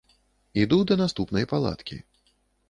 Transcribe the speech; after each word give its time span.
Іду 0.61 0.79
да 0.91 0.97
наступнай 1.03 1.45
палаткі. 1.53 1.99